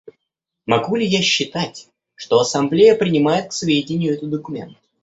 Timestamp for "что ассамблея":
2.15-2.95